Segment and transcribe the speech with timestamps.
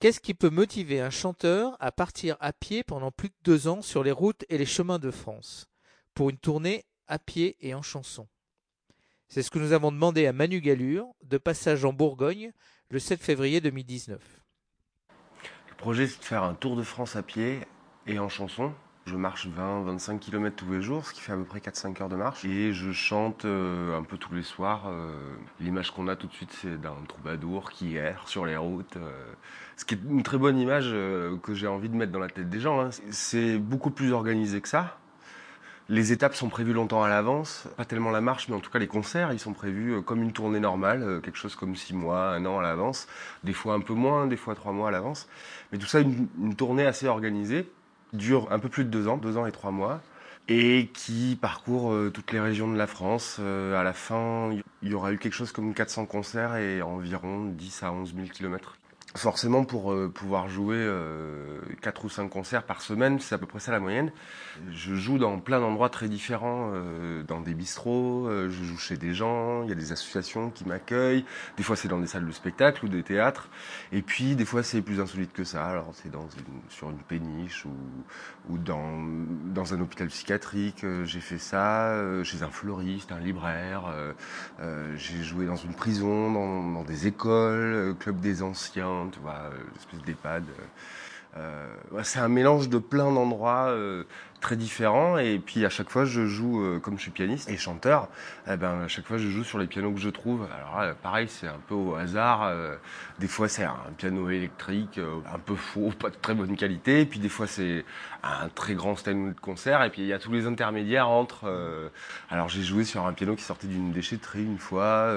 [0.00, 3.82] Qu'est-ce qui peut motiver un chanteur à partir à pied pendant plus de deux ans
[3.82, 5.68] sur les routes et les chemins de France
[6.14, 8.26] pour une tournée à pied et en chanson?
[9.28, 12.52] C'est ce que nous avons demandé à Manu Galure, de passage en Bourgogne,
[12.88, 14.22] le 7 février 2019.
[15.68, 17.60] Le projet, c'est de faire un tour de France à pied
[18.06, 18.72] et en chanson.
[19.06, 22.08] Je marche 20-25 km tous les jours, ce qui fait à peu près 4-5 heures
[22.10, 22.44] de marche.
[22.44, 24.84] Et je chante euh, un peu tous les soirs.
[24.88, 28.98] Euh, l'image qu'on a tout de suite, c'est d'un troubadour qui erre sur les routes.
[28.98, 29.10] Euh,
[29.76, 30.90] ce qui est une très bonne image
[31.42, 32.80] que j'ai envie de mettre dans la tête des gens.
[32.82, 32.90] Hein.
[33.10, 34.98] C'est beaucoup plus organisé que ça.
[35.88, 38.78] Les étapes sont prévues longtemps à l'avance, pas tellement la marche, mais en tout cas
[38.78, 42.46] les concerts, ils sont prévus comme une tournée normale, quelque chose comme six mois, un
[42.46, 43.08] an à l'avance,
[43.42, 45.28] des fois un peu moins, des fois trois mois à l'avance.
[45.72, 47.68] Mais tout ça, une, une tournée assez organisée
[48.12, 50.00] dure un peu plus de deux ans, deux ans et trois mois,
[50.48, 53.36] et qui parcourt euh, toutes les régions de la France.
[53.40, 54.50] Euh, à la fin,
[54.82, 58.28] il y aura eu quelque chose comme 400 concerts et environ 10 à 11 000
[58.28, 58.79] kilomètres
[59.16, 63.46] forcément pour euh, pouvoir jouer euh, 4 ou 5 concerts par semaine, c'est à peu
[63.46, 64.12] près ça la moyenne.
[64.70, 68.96] Je joue dans plein d'endroits très différents, euh, dans des bistrots, euh, je joue chez
[68.96, 71.24] des gens, il y a des associations qui m'accueillent,
[71.56, 73.48] des fois c'est dans des salles de spectacle ou des théâtres,
[73.90, 76.98] et puis des fois c'est plus insolite que ça, alors c'est dans une, sur une
[76.98, 77.74] péniche ou,
[78.48, 78.98] ou dans,
[79.46, 83.92] dans un hôpital psychiatrique, j'ai fait ça, chez un fleuriste, un libraire,
[84.96, 90.02] j'ai joué dans une prison, dans, dans des écoles, club des anciens, tu vois, l'espèce
[90.02, 90.44] d'EHPAD.
[91.36, 91.66] Euh,
[92.02, 94.04] c'est un mélange de plein d'endroits euh,
[94.40, 97.56] très différents et puis à chaque fois je joue euh, comme je suis pianiste et
[97.56, 98.08] chanteur
[98.50, 100.46] eh ben à chaque fois je joue sur les pianos que je trouve.
[100.52, 102.50] Alors pareil c'est un peu au hasard
[103.18, 107.04] des fois c'est un piano électrique un peu faux pas de très bonne qualité.
[107.04, 107.84] Puis des fois c'est
[108.22, 109.82] un très grand stand de concert.
[109.84, 111.90] Et puis il y a tous les intermédiaires entre
[112.30, 115.14] alors j'ai joué sur un piano qui sortait d'une déchetterie une fois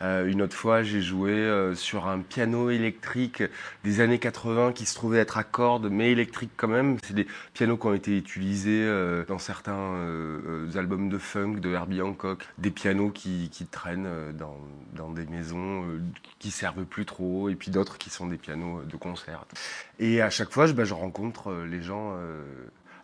[0.00, 3.42] une autre fois j'ai joué sur un piano électrique
[3.84, 6.96] des années 80 qui se trouvait être à cordes mais électrique quand même.
[7.04, 11.54] C'est des pianos qui ont été utilisés euh, dans certains euh, euh, albums de funk
[11.54, 15.84] de Herbie Hancock, des pianos qui, traînent dans, des maisons
[16.38, 19.44] qui servent plus trop, et puis d'autres qui sont des pianos de concert.
[19.98, 22.16] Et à chaque fois, je, bah, rencontre les gens.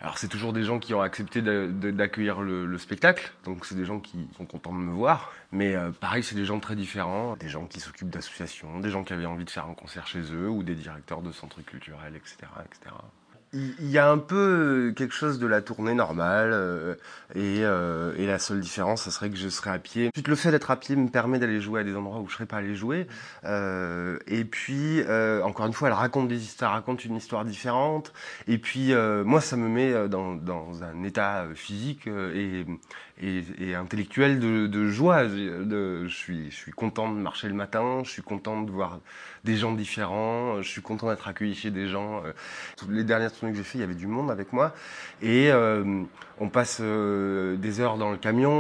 [0.01, 3.85] alors c'est toujours des gens qui ont accepté d'accueillir le, le, spectacle, donc c'est des
[3.85, 5.33] gens qui sont contents de me voir.
[5.53, 9.13] Mais pareil, c'est des gens très différents, des gens qui s'occupent d'associations, des gens qui
[9.13, 12.37] avaient envie de faire un concert chez eux, ou des directeurs de centres culturels, etc.,
[12.65, 12.95] etc
[13.53, 16.95] il y a un peu quelque chose de la tournée normale euh,
[17.35, 20.09] et, euh, et, la seule différence, ce serait que je serais à pied.
[20.15, 22.35] Ensuite, le fait d'être à pied me permet d'aller jouer à des endroits où je
[22.35, 23.09] serais pas allé jouer.
[23.45, 28.13] Euh, et puis, euh, encore une fois, elle raconte des histoires, raconte une histoire différente.
[28.47, 32.67] Et puis, euh, moi, ça me met dans, dans un état physique et,
[33.21, 35.29] et, et intellectuel de, de joie.
[35.29, 38.03] Je suis, je suis content de marcher le matin.
[38.05, 39.01] Je suis content de voir
[39.45, 40.61] des gens différents.
[40.63, 42.23] Je suis content d'être accueilli chez des gens.
[42.89, 44.75] Les dernières que j'ai fait, il y avait du monde avec moi.
[45.23, 46.03] Et euh,
[46.39, 48.51] on passe euh, des heures dans le camion.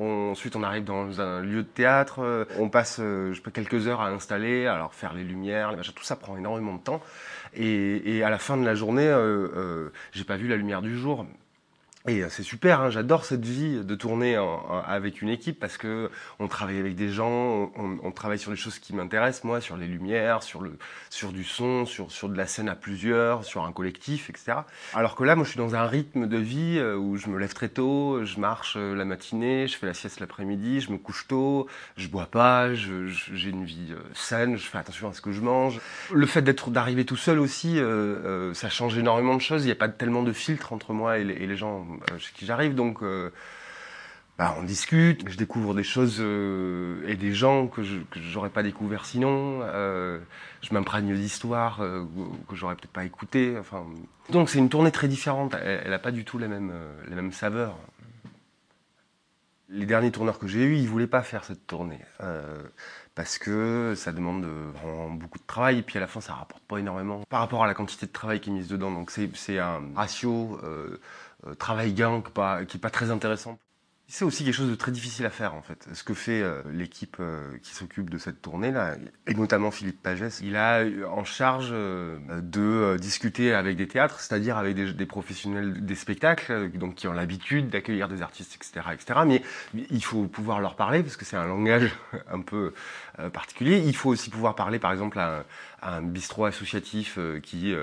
[0.00, 2.20] On, ensuite, on arrive dans un lieu de théâtre.
[2.20, 5.94] Euh, on passe, je peux quelques heures à installer, alors faire les lumières, les machins,
[5.94, 7.02] tout ça prend énormément de temps.
[7.54, 9.12] Et, et à la fin de la journée,
[10.12, 11.26] j'ai pas vu la lumière du jour.
[12.06, 14.36] Et euh, c'est super, hein, j'adore cette vie de tourner
[14.86, 18.58] avec une équipe parce que on travaille avec des gens, on, on travaille sur les
[18.58, 20.76] choses qui m'intéressent, moi, sur les lumières, sur le,
[21.08, 24.58] sur du son, sur sur de la scène à plusieurs, sur un collectif, etc.
[24.92, 27.38] Alors que là, moi, je suis dans un rythme de vie euh, où je me
[27.38, 30.98] lève très tôt, je marche euh, la matinée, je fais la sieste l'après-midi, je me
[30.98, 35.32] couche tôt, je bois pas, j'ai une vie saine, je fais attention à ce que
[35.32, 35.80] je mange.
[36.12, 39.62] Le fait d'être d'arriver tout seul aussi, euh, ça change énormément de choses.
[39.62, 41.86] Il n'y a pas tellement de filtre entre moi et les, gens
[42.18, 42.74] chez qui j'arrive.
[42.74, 43.30] Donc, euh,
[44.38, 48.00] bah, on discute, je découvre des choses euh, et des gens que je
[48.34, 49.60] n'aurais pas découvert sinon.
[49.60, 51.78] je m'imprègne d'histoires
[52.48, 53.56] que j'aurais peut-être pas écoutées.
[53.58, 53.84] Enfin,
[54.30, 55.54] donc c'est une tournée très différente.
[55.62, 56.72] Elle n'a pas du tout les mêmes,
[57.08, 57.76] les mêmes saveurs.
[59.70, 62.00] Les derniers tourneurs que j'ai eus, ils voulaient pas faire cette tournée
[63.14, 64.46] parce que ça demande
[65.12, 67.66] beaucoup de travail et puis à la fin ça rapporte pas énormément par rapport à
[67.66, 68.90] la quantité de travail qui est mise dedans.
[68.90, 71.00] Donc c'est un ratio euh,
[71.58, 73.58] travail gain qui n'est pas, très intéressant.
[74.06, 75.88] C'est aussi quelque chose de très difficile à faire en fait.
[75.94, 78.96] Ce que fait euh, l'équipe euh, qui s'occupe de cette tournée là,
[79.26, 84.76] et notamment Philippe Pagès, il a en charge de discuter avec des théâtres, c'est-à-dire avec
[84.76, 89.20] des, professionnels des spectacles, donc qui ont l'habitude d'accueillir des artistes, etc., etc.
[89.24, 89.42] Mais
[89.90, 91.90] il faut pouvoir leur parler parce que c'est un langage
[92.30, 92.74] un peu
[93.32, 93.82] particulier.
[93.86, 95.44] Il faut aussi pouvoir parler, par exemple, à
[95.82, 97.74] un bistrot associatif qui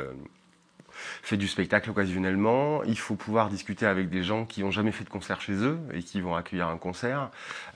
[1.22, 2.84] fait du spectacle occasionnellement.
[2.84, 5.80] Il faut pouvoir discuter avec des gens qui n'ont jamais fait de concert chez eux
[5.94, 7.30] et qui vont accueillir un concert,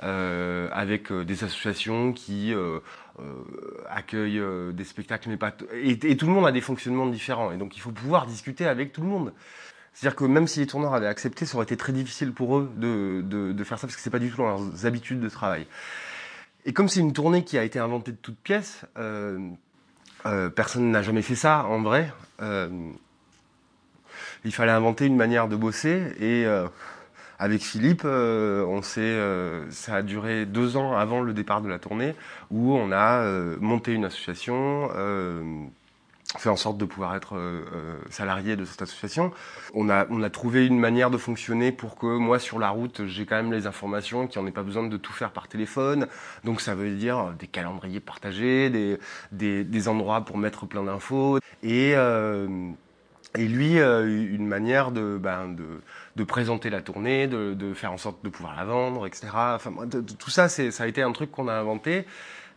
[0.03, 2.79] euh, avec euh, des associations qui euh,
[3.89, 4.41] accueille
[4.73, 7.51] des spectacles, mais pas et, tout le monde a des fonctionnements différents.
[7.51, 9.33] Et donc il faut pouvoir discuter avec tout le monde.
[9.93, 12.69] C'est-à-dire que même si les tourneurs avaient accepté, ça aurait été très difficile pour eux
[12.75, 15.67] de, de, faire ça parce que c'est pas du tout dans leurs habitudes de travail.
[16.65, 18.81] Et comme c'est une tournée qui a été inventée de toutes pièces,
[20.55, 22.11] personne n'a jamais fait ça en vrai.
[24.45, 26.67] Il fallait inventer une manière de bosser et euh,
[27.39, 31.67] avec Philippe, euh, on s'est, euh, ça a duré deux ans avant le départ de
[31.67, 32.15] la tournée
[32.51, 33.25] où on a
[33.59, 34.89] monté une association
[36.37, 37.39] fait en sorte de pouvoir être
[38.09, 39.31] salarié de cette association.
[39.73, 43.05] On a, on a trouvé une manière de fonctionner pour que moi, sur la route,
[43.05, 45.47] j'ai quand même les informations, qu'il n'y en ait pas besoin de tout faire par
[45.47, 46.07] téléphone.
[46.43, 48.97] Donc ça veut dire des calendriers partagés, des,
[49.31, 51.39] des, des endroits pour mettre plein d'infos.
[51.63, 51.95] Et,
[53.37, 55.81] et lui, euh, une manière de, ben, de,
[56.15, 59.27] de, présenter la tournée, de, de, faire en sorte de pouvoir la vendre, etc.
[59.33, 59.71] Enfin,
[60.19, 62.05] tout ça, ça a été un truc qu'on a inventé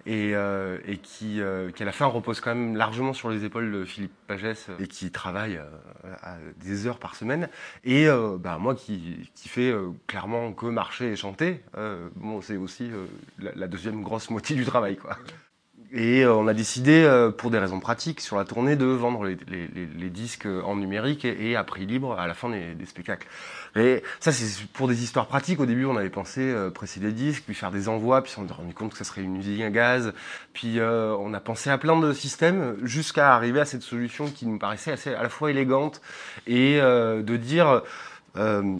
[0.07, 3.45] et, euh, et qui, euh, qui, à la fin, repose quand même largement sur les
[3.45, 7.49] épaules de Philippe Pagès euh, et qui travaille euh, à des heures par semaine.
[7.85, 8.07] Et
[8.39, 9.75] bah, moi, qui, qui fait
[10.07, 11.63] clairement que marcher et chanter,
[12.17, 12.91] bon, c'est aussi
[13.39, 15.19] la, la, deuxième grosse moitié du travail, quoi.
[15.93, 17.09] Et on a décidé,
[17.39, 21.25] pour des raisons pratiques, sur la tournée, de vendre les, les, les disques en numérique
[21.25, 23.27] et, et, à prix libre à la fin des, des spectacles.
[23.75, 25.61] Et ça, c'est pour des histoires pratiques.
[25.61, 28.47] Au début, on avait pensé euh, presser des disques, puis faire des envois, puis on
[28.47, 30.13] s'est rendu compte que ça serait une usine à gaz.
[30.53, 34.47] Puis euh, on a pensé à plein de systèmes jusqu'à arriver à cette solution qui
[34.47, 36.01] nous paraissait assez à la fois élégante
[36.47, 37.83] et euh, de dire...
[38.37, 38.77] Euh,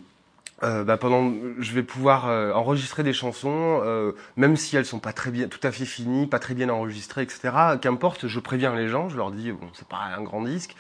[0.63, 4.99] euh, bah pendant, je vais pouvoir euh, enregistrer des chansons, euh, même si elles sont
[4.99, 7.51] pas très bien, tout à fait finies, pas très bien enregistrées, etc.
[7.81, 10.75] Qu'importe, je préviens les gens, je leur dis bon, c'est pas un grand disque,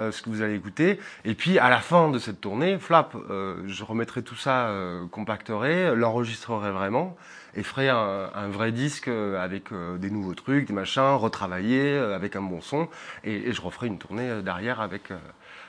[0.00, 1.00] euh, ce que vous allez écouter.
[1.24, 4.70] Et puis à la fin de cette tournée, flap, euh, je remettrai tout ça,
[5.10, 7.16] compacterai, l'enregistrerai vraiment
[7.54, 9.64] et ferai un, un, vrai disque avec
[9.98, 12.88] des nouveaux trucs, des machins, retravaillé, avec un bon son,
[13.24, 15.10] et, et je referai une tournée derrière avec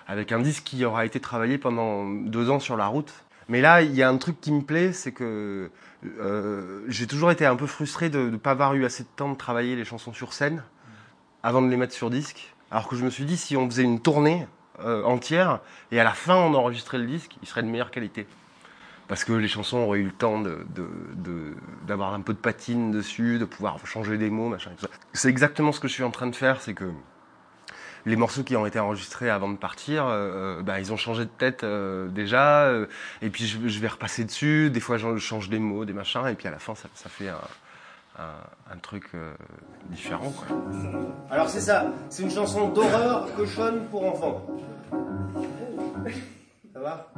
[0.07, 3.81] avec un disque qui aura été travaillé pendant deux ans sur la route mais là,
[3.81, 5.69] il y a un truc qui me plaît, c'est que
[6.19, 9.31] euh, j'ai toujours été un peu frustré de ne pas avoir eu assez de temps
[9.31, 10.63] de travailler les chansons sur scène
[11.43, 12.53] avant de les mettre sur disque.
[12.71, 14.47] Alors que je me suis dit, si on faisait une tournée
[14.79, 15.59] euh, entière
[15.91, 18.25] et à la fin on enregistrait le disque, il serait de meilleure qualité.
[19.07, 20.41] Parce que les chansons auraient eu le temps
[21.85, 24.71] d'avoir un peu de patine dessus, de pouvoir changer des mots, machin.
[25.11, 26.85] C'est exactement ce que je suis en train de faire, c'est que
[28.05, 31.29] les morceaux qui ont été enregistrés avant de partir, euh, bah, ils ont changé de
[31.29, 32.63] tête euh, déjà.
[32.63, 32.87] Euh,
[33.21, 34.69] et puis je, vais repasser dessus.
[34.69, 36.27] Des fois, je change des mots, des machins.
[36.27, 37.37] Et puis à la fin, ça, fait un,
[38.19, 39.33] un, truc euh,
[39.89, 40.33] différent.
[41.29, 41.87] Alors c'est ça.
[42.09, 44.45] C'est une chanson d'horreur cochonne pour enfants.
[46.73, 47.09] Ça va?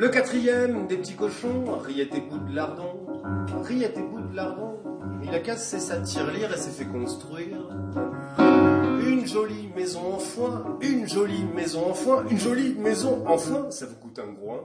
[0.00, 2.22] Le quatrième des petits cochons, Riette et
[2.54, 3.06] Lardon,
[3.62, 4.78] Riette et Lardon,
[5.22, 7.58] il a cassé sa tirelire et s'est fait construire
[9.06, 13.70] une jolie maison en foin, une jolie maison en foin, une jolie maison en foin,
[13.70, 14.62] ça vous coûte un groin.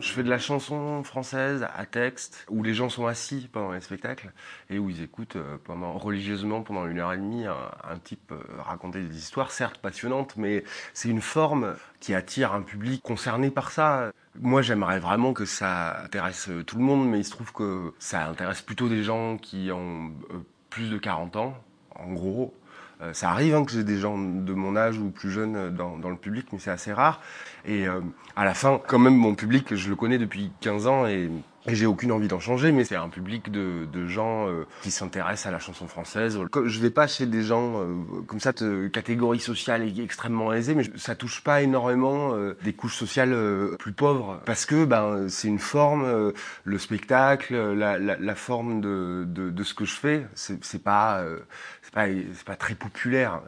[0.00, 3.80] Je fais de la chanson française à texte où les gens sont assis pendant les
[3.80, 4.32] spectacles
[4.68, 7.56] et où ils écoutent euh, pendant religieusement pendant une heure et demie un,
[7.88, 11.74] un type euh, raconter des histoires certes passionnantes mais c'est une forme
[12.04, 14.12] qui attire un public concerné par ça.
[14.38, 18.26] Moi, j'aimerais vraiment que ça intéresse tout le monde, mais il se trouve que ça
[18.26, 21.54] intéresse plutôt des gens qui ont euh, plus de 40 ans,
[21.94, 22.63] en gros, euh,
[23.12, 26.10] ça arrive hein, que j'ai des gens de mon âge ou plus jeunes dans, dans
[26.10, 27.20] le public, mais c'est assez rare.
[27.64, 28.00] Et euh,
[28.36, 31.30] à la fin, quand même, mon public, je le connais depuis 15 ans et
[31.66, 34.90] et j'ai aucune envie d'en changer, mais c'est un public de, de gens euh, qui
[34.90, 36.38] s'intéressent à la chanson française.
[36.66, 37.94] Je vais pas chez des gens euh,
[38.26, 42.96] comme ça, de catégorie sociale extrêmement aisée, mais ça touche pas énormément euh, des couches
[42.96, 46.32] sociales euh, plus pauvres, parce que ben c'est une forme, euh,
[46.64, 51.20] le spectacle, la, la, la forme de, de, de, ce que je fais, c'est pas
[51.20, 51.38] euh,
[51.82, 53.40] c'est pas c'est pas très populaire.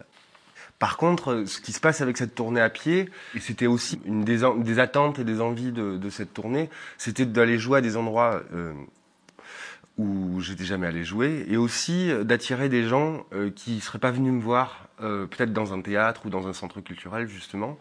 [0.78, 4.24] Par contre, ce qui se passe avec cette tournée à pied, et c'était aussi une
[4.24, 6.68] des, attentes et des envies de, cette tournée,
[6.98, 8.74] c'était d'aller jouer à des endroits euh,
[9.96, 14.32] où j'étais jamais allé jouer, et aussi d'attirer des gens euh, qui seraient pas venus
[14.32, 17.78] me voir, euh, peut-être dans un théâtre ou dans un centre culturel justement,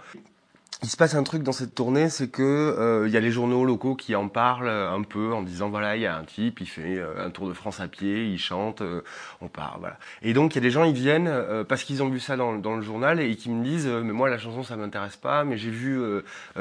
[0.84, 3.32] il se passe un truc dans cette tournée, c'est que il euh, y a les
[3.32, 6.60] journaux locaux qui en parlent un peu en disant voilà il y a un type,
[6.60, 9.02] il fait euh, un tour de France à pied, il chante, euh,
[9.42, 9.98] on part voilà.
[10.22, 12.36] Et donc il y a des gens ils viennent euh, parce qu'ils ont vu ça
[12.36, 15.46] dans, dans, le journal et qui me disent mais moi la chanson ça m'intéresse pas,
[15.46, 16.00] mais j'ai vu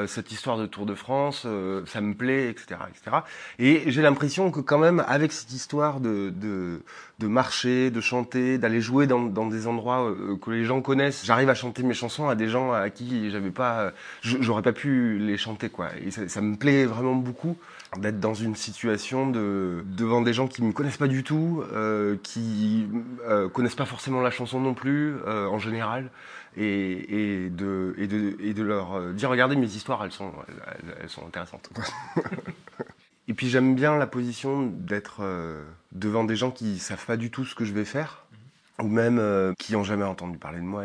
[0.07, 1.45] cette histoire de Tour de France,
[1.85, 3.17] ça me plaît etc etc.
[3.59, 6.81] Et j'ai l'impression que quand même avec cette histoire de, de
[7.19, 11.49] de marcher, de chanter, d'aller jouer dans, dans des endroits que les gens connaissent, j'arrive
[11.49, 15.37] à chanter mes chansons à des gens à qui j'avais pas j'aurais pas pu les
[15.37, 15.89] chanter quoi.
[16.03, 17.57] Et ça, ça me plaît vraiment beaucoup
[17.97, 22.17] d'être dans une situation de devant des gens qui me connaissent pas du tout, euh,
[22.23, 22.87] qui
[23.27, 26.09] euh, connaissent pas forcément la chanson non plus euh, en général,
[26.57, 30.31] et, et, de, et, de, et de leur euh, dire regardez mes histoires, elles sont
[30.47, 31.69] elles, elles sont intéressantes.
[33.27, 35.63] et puis j'aime bien la position d'être euh,
[35.95, 38.25] devant des gens qui savent pas du tout ce que je vais faire
[38.81, 40.83] ou même euh, qui ont jamais entendu parler de moi.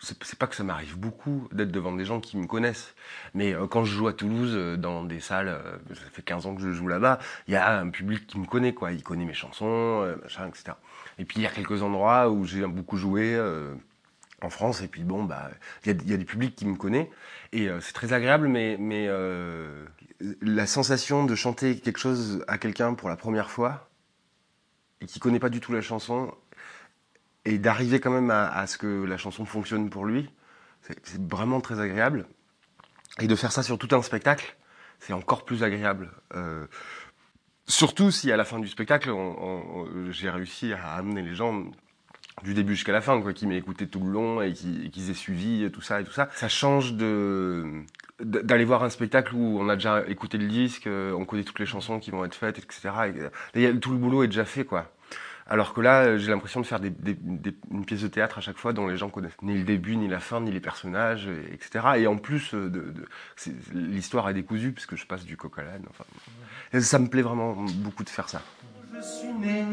[0.00, 2.94] C'est pas que ça m'arrive beaucoup d'être devant des gens qui me connaissent,
[3.34, 5.60] mais euh, quand je joue à Toulouse euh, dans des salles,
[5.90, 8.46] ça fait 15 ans que je joue là-bas, il y a un public qui me
[8.46, 8.92] connaît, quoi.
[8.92, 10.72] Il connaît mes chansons, machin, etc.
[11.18, 13.38] Et puis il y a quelques endroits où j'ai beaucoup joué.
[14.40, 15.50] en France et puis bon bah
[15.84, 17.06] il y y a des publics qui me connaissent
[17.52, 19.08] et c'est très agréable mais mais
[20.40, 23.88] la sensation de chanter quelque chose à quelqu'un pour la première fois
[25.02, 26.32] et qui connaît pas du tout la chanson
[27.44, 30.30] et d'arriver quand même à, ce que la chanson fonctionne pour lui,
[30.80, 32.26] c'est vraiment très agréable.
[33.20, 34.56] Et de faire ça sur tout un spectacle,
[35.00, 36.12] c'est encore plus agréable.
[36.34, 36.66] Euh,
[37.66, 39.12] surtout si à la fin du spectacle,
[40.10, 41.64] j'ai réussi à amener les gens
[42.44, 45.10] du début jusqu'à la fin, quoi, qui m'aient écouté tout le long et qui- et
[45.10, 46.28] aient suivi tout ça et tout ça.
[46.34, 47.84] Ça change de
[48.22, 51.58] d'aller voir un spectacle où on a déjà écouté le disque, euh, on connaît toutes
[51.58, 52.90] les chansons qui vont être faites, etc.
[53.54, 54.92] Et, euh, a- tout le boulot est déjà fait, quoi.
[55.48, 58.72] Alors que là, euh, j'ai l'impression de faire une pièce de théâtre à chaque fois
[58.72, 61.84] dont les gens connaissent ni le début, ni la fin, ni les personnages, et- etc.
[61.96, 62.94] Et en plus, de,
[63.74, 65.62] l'histoire est décousue puisque je passe du coq à
[66.72, 68.40] et ça me plaît vraiment beaucoup de faire ça.
[68.94, 69.64] Je suis né,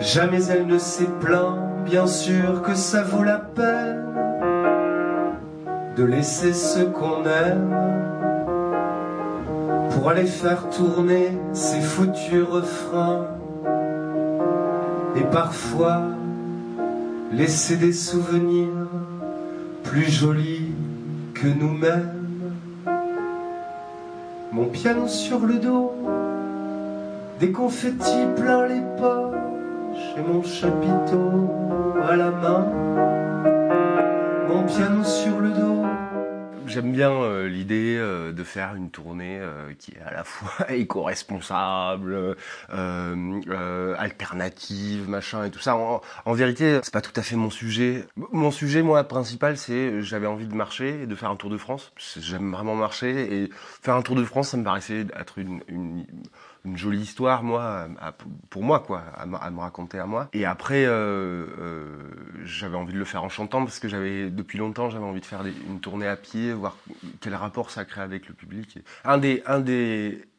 [0.00, 4.27] jamais elle ne s'est plaint, bien sûr que ça vaut la peine
[5.98, 7.74] de laisser ce qu'on aime
[9.90, 13.26] pour aller faire tourner ces foutus refrains
[15.16, 16.02] et parfois
[17.32, 18.86] laisser des souvenirs
[19.82, 20.72] plus jolis
[21.34, 22.28] que nous-mêmes.
[24.52, 25.92] Mon piano sur le dos
[27.40, 31.50] des confettis plein les poches et mon chapiteau
[32.08, 32.66] à la main,
[36.68, 40.70] J'aime bien euh, l'idée euh, de faire une tournée euh, qui est à la fois
[40.72, 42.36] éco-responsable,
[43.98, 45.76] alternative, machin et tout ça.
[45.76, 48.06] En, vérité, c'est pas tout à fait mon sujet.
[48.16, 51.56] Mon sujet, moi, principal, c'est j'avais envie de marcher et de faire un tour de
[51.56, 51.92] France.
[52.18, 53.50] J'aime vraiment marcher et
[53.82, 55.60] faire un tour de France, ça me paraissait être une,
[56.64, 57.88] une jolie histoire, moi,
[58.50, 60.28] pour moi, quoi, à, me- raconter à moi.
[60.32, 62.10] Et après, euh, euh,
[62.44, 65.26] j'avais envie de le faire en chantant parce que j'avais, depuis longtemps, j'avais envie de
[65.26, 66.76] faire une tournée à pied, voir
[67.20, 68.78] quel rapport ça crée avec le public.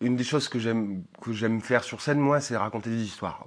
[0.02, 3.46] Une des choses que j'aime, que j'aime faire sur scène, moi, c'est raconter des histoires.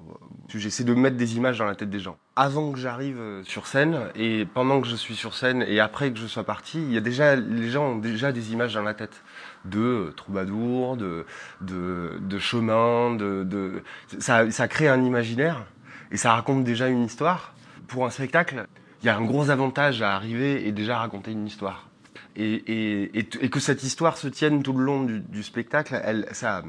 [0.54, 2.16] J'essaie de mettre des images dans la tête des gens.
[2.36, 6.12] Avant que j'arrive euh, sur scène et pendant que je suis sur scène et après
[6.12, 8.82] que je sois parti, il y a déjà, les gens ont déjà des images dans
[8.82, 9.22] la tête
[9.64, 11.24] de euh, troubadours, de,
[11.60, 13.82] de, de chemins, de, de,
[14.18, 15.64] ça, ça crée un imaginaire
[16.10, 17.54] et ça raconte déjà une histoire.
[17.88, 18.66] Pour un spectacle,
[19.02, 21.88] il y a un gros avantage à arriver et déjà raconter une histoire.
[22.34, 26.62] Et, et, et, que cette histoire se tienne tout le long du, spectacle, elle, ça,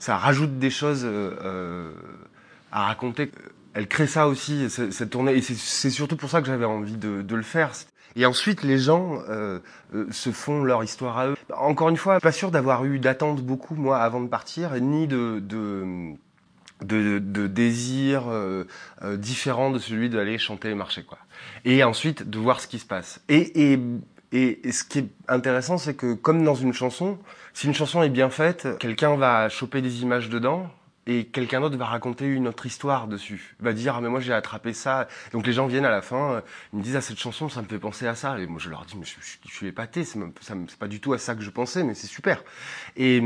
[0.00, 1.92] ça rajoute des choses euh,
[2.74, 3.30] à raconter.
[3.72, 5.34] Elle crée ça aussi, ce- cette tournée.
[5.34, 7.72] Et c'est- surtout pour ça que j'avais envie de, de le faire.
[8.16, 9.58] Et ensuite, les gens euh,
[9.94, 11.36] euh, se font leur histoire à eux.
[11.56, 15.40] Encore une fois, pas sûr d'avoir eu d'attente beaucoup, moi, avant de partir, ni de...
[15.40, 16.12] de
[16.82, 18.64] de, de désir euh,
[19.02, 21.18] euh, différent de celui d'aller chanter et marcher quoi.
[21.64, 23.22] Et ensuite de voir ce qui se passe.
[23.28, 23.78] Et, et,
[24.32, 27.18] et ce qui est intéressant, c'est que comme dans une chanson,
[27.54, 30.68] si une chanson est bien faite, quelqu'un va choper des images dedans
[31.06, 33.56] et quelqu'un d'autre va raconter une autre histoire dessus.
[33.60, 35.08] Va dire ah mais moi j'ai attrapé ça.
[35.32, 36.40] Donc les gens viennent à la fin, euh,
[36.72, 38.38] ils me disent ah cette chanson ça me fait penser à ça.
[38.38, 40.18] Et moi je leur dis mais je, suis épaté, c'est
[40.78, 42.42] pas du tout à ça que je pensais, mais c'est super.
[42.96, 43.20] Et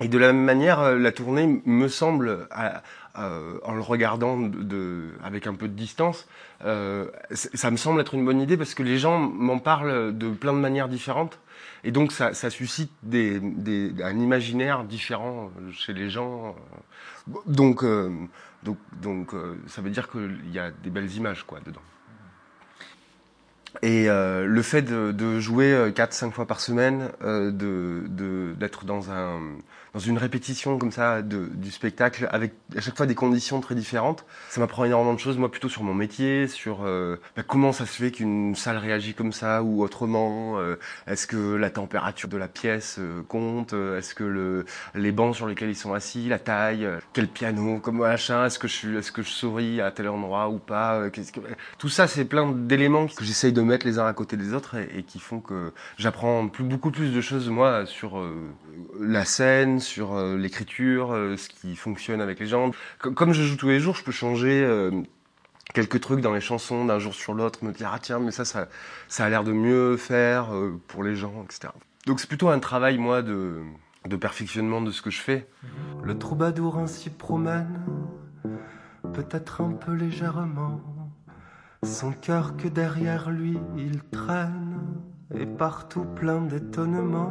[0.00, 2.48] et de la même manière, euh, la tournée me semble,
[3.18, 4.50] euh, en le regardant
[5.22, 6.26] avec un peu de distance,
[6.64, 10.30] euh, ça me semble être une bonne idée parce que les gens m'en parlent de
[10.30, 11.38] plein de manières différentes.
[11.84, 13.40] Et donc ça, suscite des,
[14.02, 16.54] un imaginaire différent chez les gens.
[17.46, 18.10] Donc, euh,
[18.62, 21.80] donc, donc euh, ça veut dire qu'il y a des belles images quoi dedans.
[23.82, 27.52] Et euh, le fait de, jouer 4-5 fois par semaine, euh,
[28.56, 29.40] d'être dans un
[29.92, 34.24] dans une répétition comme ça du spectacle avec à chaque fois des conditions très différentes.
[34.48, 37.86] Ça m'apprend énormément de choses, moi plutôt sur mon métier, sur euh, bah, comment ça
[37.86, 40.58] se fait qu'une salle réagit comme ça ou autrement.
[40.58, 45.34] Euh, Est-ce que la température de la pièce euh, compte Est-ce que le, les bancs
[45.34, 49.80] sur lesquels ils sont assis, la taille, quel piano, comme machin, est-ce que je souris
[49.80, 51.02] à tel endroit ou pas.
[51.78, 54.76] Tout ça, c'est plein d'éléments que j'essaye de mettre les uns à côté des autres
[54.76, 58.22] et, qui font que j'apprends beaucoup plus de choses moi sur
[59.00, 62.70] la scène, sur euh, l'écriture, euh, ce qui fonctionne avec les gens.
[63.00, 64.90] Com- comme je joue tous les jours, je peux changer euh,
[65.74, 68.44] quelques trucs dans les chansons d'un jour sur l'autre, me dire ah tiens mais ça
[68.44, 68.68] ça,
[69.18, 70.50] a l'air de mieux faire
[70.88, 71.72] pour les gens, etc.
[72.06, 73.60] Donc c'est plutôt un travail moi de
[74.08, 75.46] de perfectionnement de ce que je fais.
[76.02, 77.82] Le troubadour ainsi promène,
[79.12, 80.80] peut-être un peu légèrement,
[81.84, 84.78] son cœur que derrière lui il traîne,
[85.34, 87.30] et partout plein d'étonnement.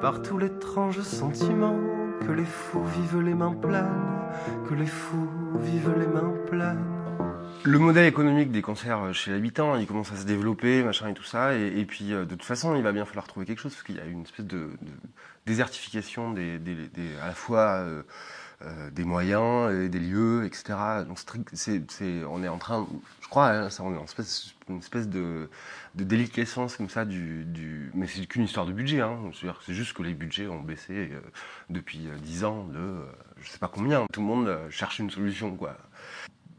[0.00, 1.78] Partout l'étrange sentiment
[2.26, 4.02] que les fous vivent les mains pleines,
[4.68, 5.28] que les fous
[5.60, 6.84] vivent les mains pleines.
[7.64, 11.24] Le modèle économique des concerts chez l'habitant, il commence à se développer, machin et tout
[11.24, 13.72] ça, et, et puis euh, de toute façon, il va bien falloir trouver quelque chose
[13.72, 14.68] parce qu'il y a une espèce de,
[15.46, 16.58] désertification des-
[17.22, 18.02] à la fois euh,
[18.62, 21.04] euh, des moyens et des lieux, etc.
[21.06, 21.18] Donc
[21.52, 21.82] c'est,
[22.28, 22.86] on est en train,
[23.20, 25.48] je crois, hein, on est en espèce, une espèce de,
[25.94, 29.00] de déliquescence comme ça du, mais c'est qu'une histoire de budget.
[29.00, 29.18] Hein.
[29.64, 31.20] C'est juste que les budgets ont baissé euh,
[31.70, 33.04] depuis euh, 10 ans de, euh,
[33.40, 34.06] je sais pas combien.
[34.12, 35.76] Tout le monde euh, cherche une solution, quoi.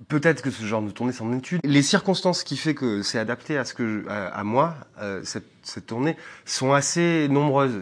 [0.07, 1.59] Peut-être que ce genre de tournée s'en étude.
[1.63, 6.15] Les circonstances qui fait que c'est adapté à ce que à, moi, euh, cette tournée,
[6.45, 7.81] sont assez nombreuses.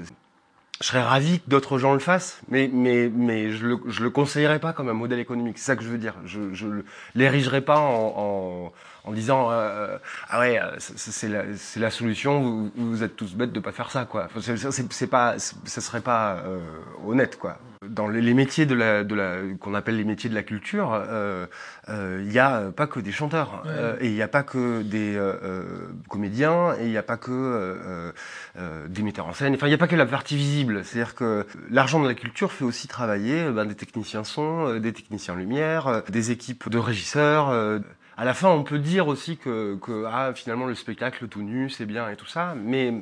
[0.81, 4.09] Je serais ravi que d'autres gens le fassent, mais mais mais je le je le
[4.09, 5.57] conseillerais pas comme un modèle économique.
[5.57, 6.15] C'est ça que je veux dire.
[6.25, 6.67] Je je
[7.15, 8.73] l'érigerais pas en en,
[9.05, 12.41] en disant euh, ah ouais euh, c'est la c'est la solution.
[12.41, 14.27] Vous, vous êtes tous bêtes de pas faire ça quoi.
[14.41, 14.57] C'est
[14.91, 16.59] c'est pas ça serait pas euh,
[17.07, 17.57] honnête quoi.
[17.89, 21.45] Dans les, métiers de la de la qu'on appelle les métiers de la culture, euh,
[21.89, 23.71] euh, il y a pas que des chanteurs Ouais.
[23.71, 25.63] euh, et il y a pas que des euh, euh,
[26.09, 28.11] comédiens et il y a pas que euh,
[28.57, 29.53] euh, des metteurs en scène.
[29.55, 30.83] Enfin, il n'y a pas que la partie visible.
[30.83, 34.79] C'est-à-dire que l'argent de la culture fait aussi travailler euh, ben, des techniciens son, euh,
[34.79, 37.49] des techniciens lumière, euh, des équipes de régisseurs.
[37.49, 37.79] euh.
[38.17, 41.69] À la fin, on peut dire aussi que, que ah, finalement le spectacle tout nu,
[41.69, 42.93] c'est bien et tout ça, mais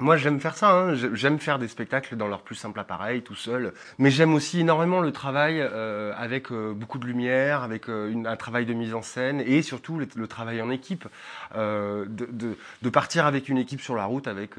[0.00, 0.70] moi, j'aime faire ça.
[0.70, 0.94] Hein.
[0.94, 3.72] J'ai- J'aime faire des spectacles dans leur plus simple appareil, tout seul.
[3.98, 8.36] Mais j'aime aussi énormément le travail euh, avec euh, beaucoup de lumière, avec euh, un
[8.36, 11.06] travail de mise en scène et surtout le, travail en équipe.
[11.54, 14.52] De, de, partir avec une équipe sur la route, avec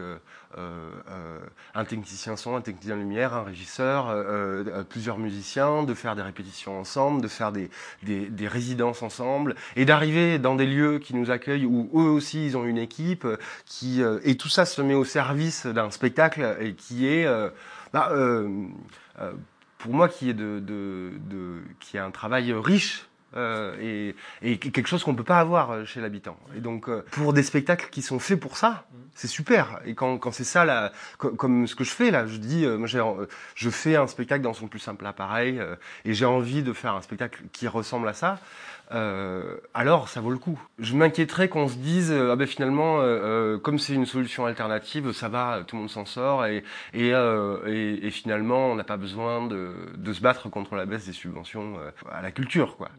[1.75, 6.21] un technicien son, un technicien lumière, un régisseur, euh, euh, plusieurs musiciens, de faire des
[6.21, 7.69] répétitions ensemble, de faire des,
[8.03, 12.45] des, des résidences ensemble et d'arriver dans des lieux qui nous accueillent où eux aussi
[12.45, 15.91] ils ont une équipe euh, qui euh, et tout ça se met au service d'un
[15.91, 17.49] spectacle et qui est euh,
[17.93, 18.49] bah, euh,
[19.19, 19.33] euh,
[19.77, 24.57] pour moi qui est de, de, de qui est un travail riche euh, et, et
[24.57, 26.37] quelque chose qu'on peut pas avoir euh, chez l'habitant.
[26.55, 29.79] Et donc euh, pour des spectacles qui sont faits pour ça, c'est super.
[29.85, 32.65] Et quand, quand c'est ça là, co- comme ce que je fais là, je dis,
[32.65, 32.87] euh, moi
[33.55, 35.61] je fais un spectacle dans son plus simple appareil
[36.05, 38.39] et j'ai envie de faire un spectacle qui ressemble à ça.
[38.93, 40.59] Euh, alors ça vaut le coup.
[40.77, 42.99] Je m'inquiéterais qu'on se dise ah ben finalement
[43.63, 46.63] comme c'est une solution alternative ça va tout le monde s'en sort et
[46.93, 50.85] et, euh, et, et finalement on n'a pas besoin de, de se battre contre la
[50.85, 51.77] baisse des subventions
[52.11, 52.89] à la culture quoi.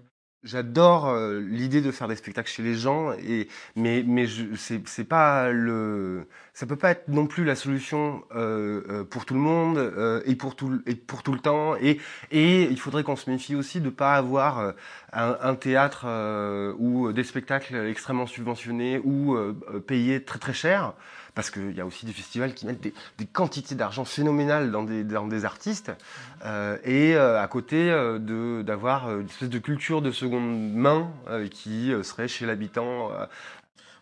[0.44, 4.26] J'adore euh, l'idée de faire des spectacles chez les gens et mais mais
[4.56, 9.34] c'est pas le ça peut pas être non plus la solution euh, euh, pour tout
[9.34, 11.76] le monde euh, et pour tout et pour tout le temps.
[11.76, 12.00] Et
[12.32, 14.74] et il faudrait qu'on se méfie aussi de pas avoir
[15.12, 16.06] un, un théâtre
[16.78, 19.36] ou des spectacles extrêmement subventionnés ou
[19.86, 20.94] payés très très cher
[21.34, 24.82] parce qu'il y a aussi des festivals qui mettent des, des quantités d'argent phénoménales dans
[24.82, 25.90] des, dans des artistes
[26.44, 31.10] euh, et euh, à côté euh, de d'avoir une espèce de culture de seconde main
[31.50, 33.10] qui serait chez l'habitant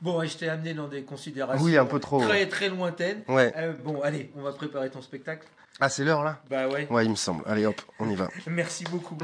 [0.00, 3.22] Bon, et je t'ai amené dans des considérations Oui, un peu trop, très très lointaines.
[3.28, 3.52] ouais
[3.84, 5.46] bon, allez, on va préparer ton spectacle.
[5.80, 6.40] ah c'est l'heure là?
[6.50, 6.88] Bah ouais.
[6.90, 9.18] ouais il me semble allez hop on y va Merci beaucoup.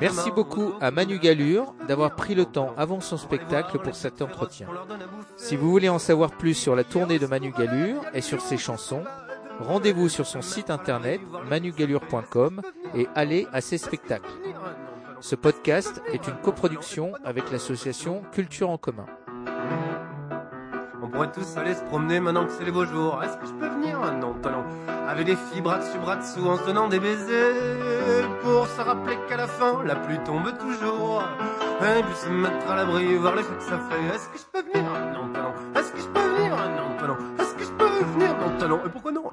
[0.00, 4.22] Merci beaucoup au à Manu Galure d'avoir pris le temps avant son spectacle pour cet
[4.22, 4.66] entretien.
[5.36, 8.58] Si vous voulez en savoir plus sur la tournée de Manu Galure et sur ses
[8.58, 9.04] chansons,
[9.60, 12.62] rendez-vous sur son site internet manugalure.com
[12.94, 14.30] et allez à ses spectacles.
[15.20, 19.06] Ce podcast est une coproduction avec l'association Culture en commun.
[21.00, 23.22] On pourrait tous aller se promener maintenant que c'est les beaux jours.
[23.22, 24.00] Est-ce que je peux venir?
[24.20, 24.34] Non.
[25.12, 27.52] Avec des filles bras dessus, bras dessous, en se donnant des baisers.
[28.42, 31.22] Pour se rappeler qu'à la fin, la pluie tombe toujours.
[31.82, 34.14] Et puis se mettre à l'abri, voir l'effet que ça fait.
[34.14, 34.90] Est-ce que je peux venir?
[35.12, 35.52] Non, talent.
[35.76, 36.56] Est-ce que je peux venir?
[36.56, 37.18] Non, talent.
[37.38, 38.34] Est-ce que je peux venir?
[38.38, 38.80] Non, talent.
[38.86, 39.24] Et pourquoi non?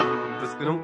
[0.41, 0.81] Parce que non.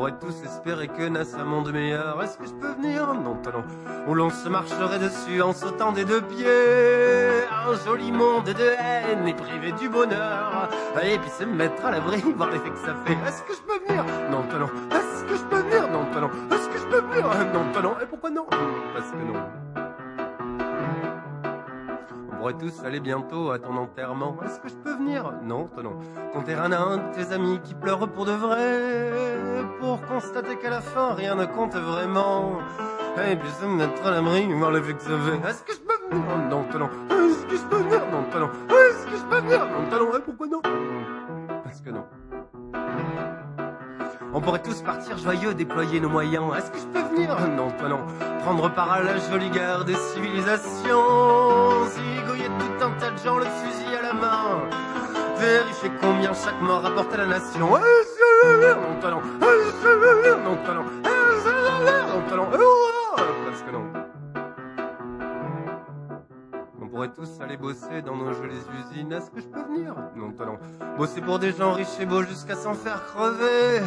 [0.00, 2.22] Pourrait tous espérer que naisse un monde meilleur.
[2.22, 3.64] Est-ce que je peux venir Non, talent.
[4.08, 7.44] Où l'on se marcherait dessus en sautant des deux pieds?
[7.66, 10.70] Un joli monde de haine et privé du bonheur.
[11.02, 13.12] Et puis se mettre à l'abri, voir l'effet que ça fait.
[13.12, 14.02] Est-ce que je peux venir?
[14.30, 14.70] Non, talent.
[14.90, 15.86] Est-ce que je peux venir?
[15.90, 16.30] Non, talent.
[16.50, 17.26] Est-ce que je peux venir?
[17.52, 17.96] Non, talent.
[18.02, 18.46] Et pourquoi non?
[18.94, 19.39] Parce que non.
[22.40, 24.34] On pourrait tous aller bientôt à ton enterrement.
[24.42, 25.30] Est-ce que je peux venir?
[25.42, 25.92] Non, talent.
[26.32, 28.80] Compter un à un de tes amis qui pleurent pour de vrai.
[29.78, 32.60] Pour constater qu'à la fin, rien ne compte vraiment.
[33.30, 35.50] Et puis se mettre à l'abri, voir l'effet que ça fait.
[35.50, 36.38] Est-ce que je peux venir?
[36.48, 36.88] Non, talent.
[37.10, 38.00] Est-ce que je peux venir?
[38.10, 38.50] Non, talent.
[38.70, 39.58] Est-ce que je peux venir?
[39.66, 40.16] Non, talent.
[40.16, 40.62] Et pourquoi non?
[41.62, 42.06] Parce que non.
[44.32, 46.44] On pourrait tous partir joyeux, déployer nos moyens.
[46.56, 47.36] Est-ce que je peux venir?
[47.50, 48.00] Non, toi non.
[48.38, 50.94] Prendre part à la jolie guerre des civilisations.
[53.00, 54.68] Tas gens, le fusil à la main.
[55.38, 57.68] Vérifier combien chaque mort rapporte à la nation.
[67.00, 68.60] Pourrait tous aller bosser dans nos jolies
[68.92, 69.10] usines.
[69.10, 69.94] Est-ce que je peux venir?
[70.16, 70.58] Non, talent.
[70.98, 73.80] Bosser pour des gens riches et beaux jusqu'à s'en faire crever.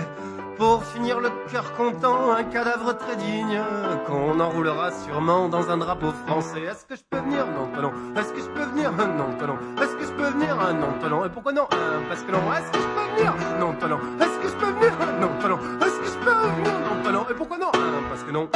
[0.57, 3.61] Pour finir le cœur content, un cadavre très digne.
[4.07, 6.63] Qu'on enroulera sûrement dans un drapeau français.
[6.63, 7.45] Est-ce que je peux venir?
[7.45, 7.93] Non, talent.
[8.15, 8.91] Est-ce que je peux venir?
[8.91, 9.59] Non, talent.
[9.79, 10.55] Est-ce que je peux venir?
[10.73, 11.25] Non, talent.
[11.25, 11.67] Et pourquoi non?
[11.71, 12.39] Euh, Parce que non.
[12.51, 13.35] Est-ce que je peux venir?
[13.59, 13.99] Non, talent.
[14.19, 14.91] Est-ce que je peux venir?
[15.21, 15.59] Non, talent.
[15.85, 16.73] Est-ce que je peux venir?
[16.89, 17.25] Non, talent.
[17.29, 17.71] Et pourquoi non?
[17.75, 18.49] Euh, Parce que non.